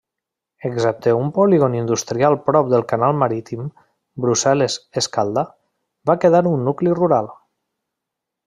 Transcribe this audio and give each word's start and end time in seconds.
Excepte 0.67 1.11
un 1.17 1.27
polígon 1.35 1.75
industrial 1.79 2.37
prop 2.47 2.71
del 2.73 2.85
Canal 2.93 3.19
marítim 3.25 3.69
Brussel·les-Escalda, 4.25 5.47
va 6.13 6.19
quedar 6.25 6.45
un 6.57 6.69
nucli 6.71 6.97
rural. 7.03 7.31